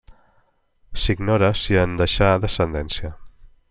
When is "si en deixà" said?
1.67-2.35